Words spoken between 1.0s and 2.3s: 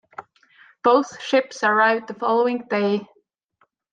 ships arrived the